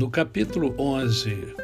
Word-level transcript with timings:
No 0.00 0.08
capítulo 0.08 0.74
11 0.78 1.54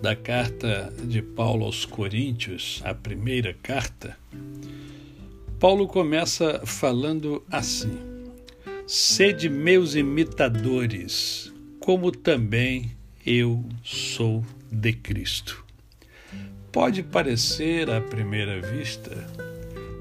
da 0.00 0.14
carta 0.14 0.92
de 1.02 1.20
Paulo 1.20 1.64
aos 1.64 1.84
Coríntios, 1.84 2.80
a 2.84 2.94
primeira 2.94 3.52
carta, 3.52 4.16
Paulo 5.58 5.88
começa 5.88 6.64
falando 6.64 7.44
assim: 7.50 7.98
Sede 8.86 9.48
meus 9.48 9.96
imitadores, 9.96 11.52
como 11.80 12.12
também 12.12 12.92
eu 13.26 13.64
sou 13.82 14.44
de 14.70 14.92
Cristo. 14.92 15.64
Pode 16.70 17.02
parecer, 17.02 17.90
à 17.90 18.00
primeira 18.00 18.60
vista, 18.60 19.10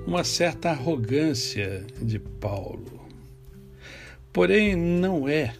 uma 0.05 0.23
certa 0.23 0.69
arrogância 0.69 1.83
de 1.99 2.19
Paulo. 2.19 3.01
Porém, 4.31 4.75
não 4.75 5.27
é. 5.27 5.55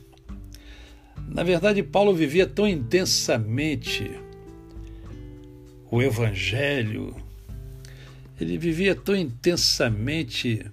Na 1.38 1.44
verdade, 1.44 1.84
Paulo 1.84 2.16
vivia 2.16 2.48
tão 2.48 2.68
intensamente 2.68 4.10
o 5.92 6.02
Evangelho, 6.02 7.16
ele 8.42 8.58
vivia 8.58 8.96
tão 8.96 9.16
intensamente 9.16 10.66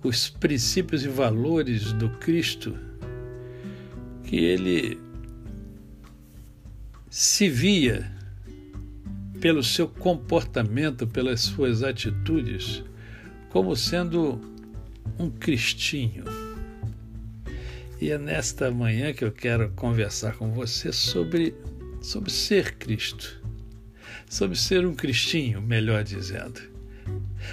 os 0.00 0.30
princípios 0.30 1.04
e 1.04 1.08
valores 1.08 1.92
do 1.92 2.08
Cristo, 2.08 2.78
que 4.22 4.36
ele 4.36 4.96
se 7.10 7.48
via 7.48 8.08
pelo 9.40 9.64
seu 9.64 9.88
comportamento, 9.88 11.04
pelas 11.04 11.40
suas 11.40 11.82
atitudes, 11.82 12.84
como 13.50 13.74
sendo 13.74 14.40
um 15.18 15.28
cristinho. 15.28 16.43
E 18.00 18.10
é 18.10 18.18
nesta 18.18 18.70
manhã 18.70 19.12
que 19.12 19.24
eu 19.24 19.30
quero 19.30 19.70
conversar 19.70 20.36
com 20.36 20.50
você 20.50 20.92
sobre, 20.92 21.54
sobre 22.00 22.30
ser 22.30 22.74
Cristo, 22.76 23.40
sobre 24.28 24.58
ser 24.58 24.84
um 24.84 24.94
cristinho, 24.94 25.62
melhor 25.62 26.02
dizendo, 26.02 26.60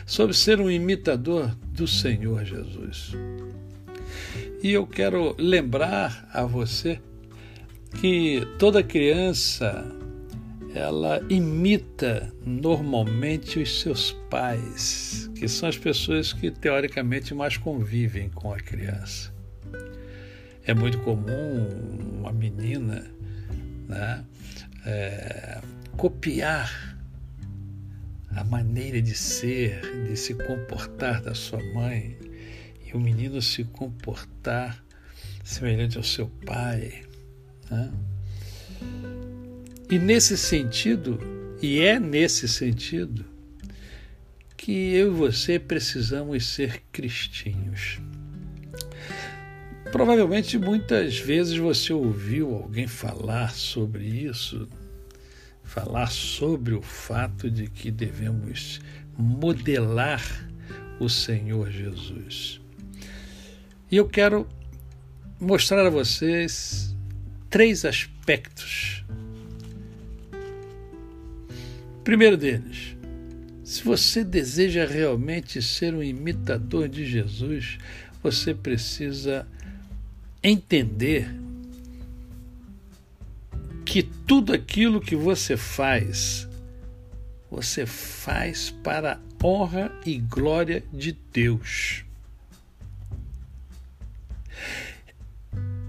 sobre 0.05 0.35
ser 0.35 0.59
um 0.59 0.69
imitador 0.69 1.55
do 1.73 1.87
Senhor 1.87 2.43
Jesus. 2.43 3.13
E 4.63 4.71
eu 4.71 4.85
quero 4.85 5.35
lembrar 5.37 6.27
a 6.33 6.43
você 6.43 6.99
que 7.99 8.47
toda 8.57 8.83
criança 8.83 9.85
ela 10.73 11.21
imita 11.29 12.33
normalmente 12.45 13.59
os 13.59 13.81
seus 13.81 14.11
pais, 14.29 15.29
que 15.35 15.47
são 15.47 15.67
as 15.67 15.77
pessoas 15.77 16.31
que 16.33 16.49
teoricamente 16.49 17.33
mais 17.33 17.57
convivem 17.57 18.29
com 18.29 18.53
a 18.53 18.57
criança. 18.57 19.33
É 20.71 20.73
muito 20.73 20.99
comum 20.99 21.67
uma 22.21 22.31
menina 22.31 23.05
né, 23.89 24.23
é, 24.85 25.59
copiar 25.97 26.97
a 28.33 28.41
maneira 28.45 29.01
de 29.01 29.13
ser, 29.13 29.81
de 30.07 30.15
se 30.15 30.33
comportar 30.33 31.21
da 31.21 31.35
sua 31.35 31.61
mãe, 31.73 32.17
e 32.87 32.95
o 32.95 33.01
menino 33.01 33.41
se 33.41 33.65
comportar 33.65 34.81
semelhante 35.43 35.97
ao 35.97 36.05
seu 36.05 36.29
pai. 36.45 37.03
Né? 37.69 37.91
E 39.89 39.99
nesse 39.99 40.37
sentido, 40.37 41.19
e 41.61 41.81
é 41.81 41.99
nesse 41.99 42.47
sentido, 42.47 43.25
que 44.55 44.71
eu 44.93 45.11
e 45.11 45.15
você 45.17 45.59
precisamos 45.59 46.45
ser 46.45 46.81
cristinhos. 46.93 47.99
Provavelmente 49.91 50.57
muitas 50.57 51.17
vezes 51.19 51.57
você 51.57 51.91
ouviu 51.93 52.53
alguém 52.53 52.87
falar 52.87 53.51
sobre 53.51 54.05
isso, 54.05 54.67
falar 55.63 56.09
sobre 56.09 56.73
o 56.73 56.81
fato 56.81 57.49
de 57.49 57.67
que 57.67 57.91
devemos 57.91 58.79
modelar 59.17 60.21
o 60.99 61.09
Senhor 61.09 61.69
Jesus. 61.69 62.61
E 63.91 63.97
eu 63.97 64.07
quero 64.07 64.47
mostrar 65.39 65.85
a 65.85 65.89
vocês 65.89 66.95
três 67.49 67.83
aspectos 67.83 69.03
Primeiro 72.03 72.35
deles, 72.35 72.97
se 73.63 73.83
você 73.83 74.23
deseja 74.23 74.87
realmente 74.87 75.61
ser 75.61 75.93
um 75.93 76.01
imitador 76.01 76.89
de 76.89 77.05
Jesus, 77.05 77.77
você 78.23 78.55
precisa 78.55 79.47
entender 80.43 81.29
que 83.85 84.01
tudo 84.01 84.53
aquilo 84.53 85.01
que 85.01 85.15
você 85.15 85.57
faz, 85.57 86.47
você 87.49 87.85
faz 87.85 88.71
para 88.83 89.13
a 89.13 89.45
honra 89.45 89.91
e 90.05 90.17
glória 90.17 90.83
de 90.93 91.11
Deus. 91.33 92.05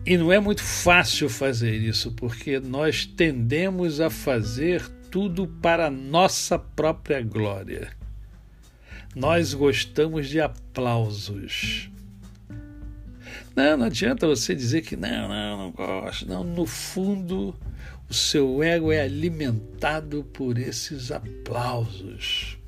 E 0.05 0.17
não 0.17 0.33
é 0.33 0.41
muito 0.41 0.65
fácil 0.65 1.29
fazer 1.29 1.77
isso, 1.77 2.11
porque 2.13 2.59
nós 2.59 3.07
tendemos 3.07 4.01
a 4.01 4.11
fazer 4.11 4.83
tudo 5.13 5.47
para 5.47 5.89
nossa 5.89 6.59
própria 6.59 7.23
glória. 7.23 7.93
Nós 9.15 9.55
gostamos 9.55 10.29
de 10.29 10.41
aplausos. 10.41 11.89
Não, 13.55 13.77
não 13.77 13.87
adianta 13.87 14.27
você 14.27 14.55
dizer 14.55 14.83
que 14.83 14.97
não, 14.97 15.29
não, 15.29 15.59
não 15.59 15.73
gosto. 15.73 16.29
Não, 16.29 16.43
no 16.45 16.67
fundo, 16.67 17.55
o 18.09 18.15
seu 18.15 18.63
ego 18.63 18.93
é 18.93 19.01
alimentado 19.01 20.25
por 20.33 20.59
esses 20.59 21.11
aplausos. 21.11 22.59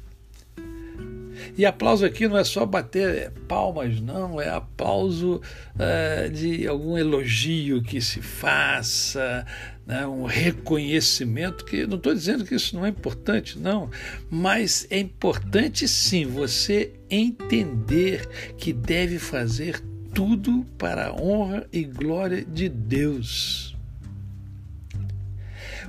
E 1.56 1.64
aplauso 1.66 2.04
aqui 2.04 2.26
não 2.26 2.38
é 2.38 2.44
só 2.44 2.64
bater 2.64 3.30
palmas, 3.48 4.00
não, 4.00 4.40
é 4.40 4.48
aplauso 4.48 5.40
uh, 5.74 6.30
de 6.30 6.66
algum 6.66 6.96
elogio 6.96 7.82
que 7.82 8.00
se 8.00 8.20
faça, 8.20 9.46
né, 9.86 10.06
um 10.06 10.24
reconhecimento, 10.24 11.64
que 11.64 11.86
não 11.86 11.96
estou 11.96 12.14
dizendo 12.14 12.44
que 12.44 12.54
isso 12.54 12.74
não 12.74 12.86
é 12.86 12.88
importante, 12.88 13.58
não, 13.58 13.90
mas 14.30 14.86
é 14.90 14.98
importante 14.98 15.86
sim 15.86 16.24
você 16.24 16.92
entender 17.10 18.26
que 18.56 18.72
deve 18.72 19.18
fazer 19.18 19.82
tudo 20.14 20.64
para 20.78 21.08
a 21.08 21.12
honra 21.12 21.66
e 21.72 21.84
glória 21.84 22.44
de 22.44 22.68
Deus. 22.68 23.76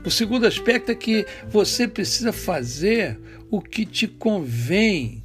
O 0.04 0.12
segundo 0.12 0.46
aspecto 0.46 0.92
é 0.92 0.96
que 0.96 1.26
você 1.48 1.88
precisa 1.88 2.34
fazer 2.34 3.20
o 3.50 3.62
que 3.62 3.86
te 3.86 4.08
convém 4.08 5.24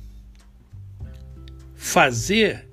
fazer 1.75 2.69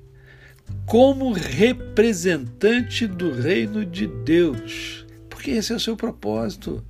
como 0.85 1.31
representante 1.31 3.07
do 3.07 3.31
reino 3.33 3.85
de 3.85 4.05
Deus, 4.07 5.05
porque 5.29 5.51
esse 5.51 5.71
é 5.71 5.75
o 5.75 5.79
seu 5.79 5.95
propósito. 5.95 6.83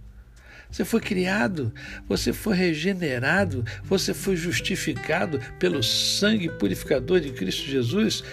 Você 0.69 0.83
foi 0.83 0.99
criado, 0.99 1.73
você 2.07 2.33
foi 2.33 2.55
regenerado, 2.55 3.63
você 3.83 4.13
foi 4.13 4.35
justificado 4.35 5.39
pelo 5.57 5.81
sangue 5.81 6.49
purificador 6.49 7.19
de 7.19 7.31
Cristo 7.31 7.63
Jesus 7.63 8.23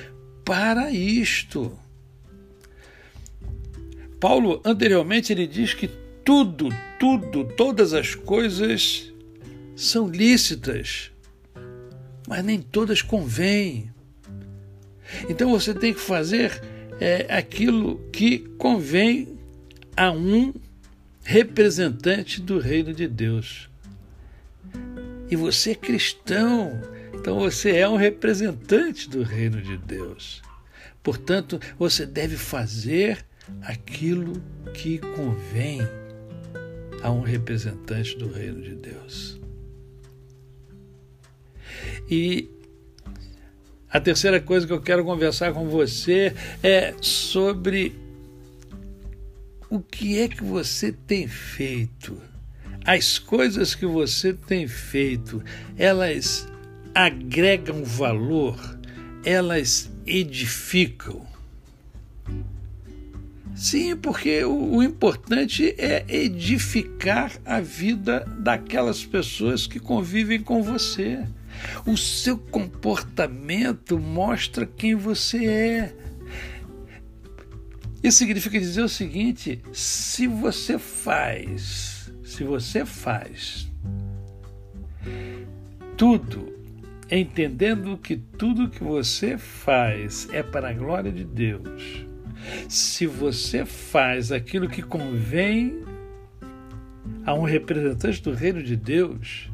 para 0.45 0.91
isto. 0.91 1.79
Paulo, 4.21 4.61
anteriormente, 4.65 5.33
ele 5.33 5.47
diz 5.47 5.75
que 5.75 5.89
tudo, 6.25 6.69
tudo, 6.99 7.45
todas 7.45 7.93
as 7.93 8.15
coisas 8.15 9.13
são 9.77 10.09
lícitas, 10.09 11.11
mas 12.27 12.45
nem 12.45 12.61
todas 12.61 13.03
convêm. 13.03 13.91
Então 15.29 15.51
você 15.51 15.75
tem 15.75 15.93
que 15.93 16.01
fazer 16.01 16.63
é, 17.01 17.27
aquilo 17.29 17.99
que 18.11 18.39
convém 18.57 19.39
a 19.97 20.11
um 20.11 20.55
representante 21.23 22.41
do 22.41 22.59
reino 22.59 22.93
de 22.93 23.07
Deus. 23.07 23.69
E 25.31 25.37
você 25.37 25.73
é 25.73 25.75
cristão, 25.75 26.81
então 27.25 27.39
você 27.39 27.71
é 27.71 27.89
um 27.89 27.97
representante 27.97 29.09
do 29.09 29.23
reino 29.23 29.63
de 29.63 29.79
Deus. 29.79 30.43
Portanto, 31.03 31.59
você 31.79 32.05
deve 32.05 32.37
fazer 32.37 33.25
aquilo 33.63 34.43
que 34.75 34.99
convém 34.99 35.81
a 37.03 37.11
um 37.11 37.23
representante 37.23 38.15
do 38.19 38.31
reino 38.31 38.61
de 38.61 38.75
Deus. 38.75 39.41
E 42.11 42.51
a 43.89 43.99
terceira 43.99 44.39
coisa 44.39 44.67
que 44.67 44.73
eu 44.75 44.83
quero 44.83 45.03
conversar 45.03 45.55
com 45.55 45.67
você 45.67 46.35
é 46.63 46.95
sobre 47.01 47.99
o 49.71 49.81
que 49.81 50.19
é 50.19 50.29
que 50.29 50.45
você 50.45 50.93
tem 50.93 51.27
feito. 51.27 52.21
As 52.85 53.19
coisas 53.19 53.75
que 53.75 53.87
você 53.87 54.35
tem 54.35 54.69
feito, 54.69 55.43
elas 55.79 56.53
agregam 56.95 57.83
valor, 57.85 58.79
elas 59.25 59.91
edificam. 60.07 61.27
Sim, 63.55 63.97
porque 63.97 64.45
o, 64.45 64.77
o, 64.77 64.83
importante 64.83 65.75
é 65.79 66.05
edificar 66.09 67.33
a 67.45 67.61
vida 67.61 68.21
daquelas 68.39 69.05
pessoas 69.05 69.67
que 69.67 69.79
convivem 69.79 70.43
com 70.43 70.63
você. 70.63 71.25
O 71.87 71.97
seu 71.97 72.37
comportamento 72.37 73.99
mostra 73.99 74.67
quem 74.67 74.95
você 74.95 75.47
é. 75.47 75.97
Isso 78.03 78.19
significa 78.19 78.59
dizer 78.59 78.83
o 78.83 78.89
seguinte: 78.89 79.63
se 79.73 80.27
você 80.27 80.79
faz, 80.79 82.13
se 82.25 82.43
você 82.43 82.85
faz 82.85 83.69
tudo 85.97 86.54
entendendo 87.11 87.99
que 87.99 88.17
tudo 88.17 88.69
que 88.69 88.83
você 88.83 89.37
faz 89.37 90.29
é 90.33 90.43
para 90.43 90.71
a 90.71 90.73
glória 90.73 91.13
de 91.13 91.25
Deus, 91.25 92.07
se 92.69 93.07
você 93.07 93.65
faz 93.65 94.33
aquilo 94.33 94.69
que 94.69 94.83
convém 94.83 95.83
a 97.25 97.35
um 97.35 97.43
representante 97.43 98.23
do 98.23 98.33
reino 98.33 98.63
de 98.63 98.77
Deus, 98.77 99.51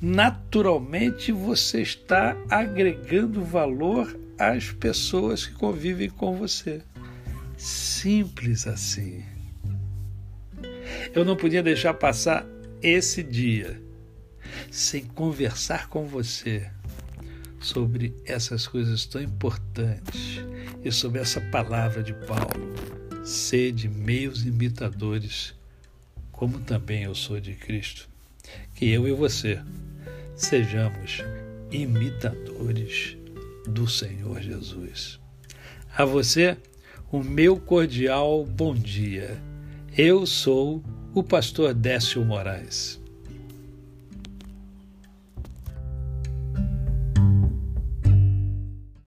naturalmente 0.00 1.32
você 1.32 1.82
está 1.82 2.36
agregando 2.50 3.42
valor 3.42 4.18
às 4.38 4.70
pessoas 4.70 5.46
que 5.46 5.54
convivem 5.54 6.10
com 6.10 6.36
você. 6.36 6.82
Simples 7.56 8.66
assim. 8.66 9.22
Eu 11.14 11.24
não 11.24 11.36
podia 11.36 11.62
deixar 11.62 11.94
passar 11.94 12.46
esse 12.82 13.22
dia 13.22 13.80
sem 14.70 15.04
conversar 15.04 15.88
com 15.88 16.06
você 16.06 16.70
sobre 17.60 18.14
essas 18.26 18.66
coisas 18.66 19.06
tão 19.06 19.22
importantes 19.22 20.40
e 20.84 20.92
sobre 20.92 21.20
essa 21.20 21.40
palavra 21.40 22.02
de 22.02 22.12
Paulo. 22.12 22.74
Sede 23.24 23.88
meus 23.88 24.44
imitadores, 24.44 25.54
como 26.30 26.60
também 26.60 27.04
eu 27.04 27.14
sou 27.14 27.40
de 27.40 27.54
Cristo. 27.54 28.08
Que 28.74 28.90
eu 28.90 29.08
e 29.08 29.12
você 29.12 29.60
sejamos 30.36 31.22
imitadores 31.70 33.16
do 33.66 33.88
Senhor 33.88 34.42
Jesus. 34.42 35.18
A 35.96 36.04
você, 36.04 36.56
o 37.10 37.22
meu 37.22 37.56
cordial 37.56 38.44
bom 38.44 38.74
dia. 38.74 39.40
Eu 39.96 40.26
sou 40.26 40.82
o 41.14 41.22
pastor 41.22 41.72
Décio 41.72 42.24
Moraes. 42.24 43.00